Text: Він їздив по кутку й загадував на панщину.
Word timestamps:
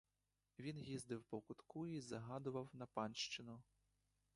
Він 0.59 0.79
їздив 0.79 1.23
по 1.23 1.41
кутку 1.41 1.87
й 1.87 2.01
загадував 2.01 2.69
на 2.73 2.85
панщину. 2.85 3.63